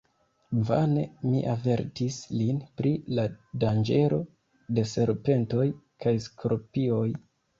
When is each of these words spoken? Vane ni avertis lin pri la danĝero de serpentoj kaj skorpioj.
Vane 0.67 1.01
ni 1.31 1.41
avertis 1.51 2.15
lin 2.37 2.61
pri 2.79 2.93
la 3.19 3.25
danĝero 3.63 4.19
de 4.79 4.87
serpentoj 4.93 5.67
kaj 6.07 6.17
skorpioj. 6.29 7.07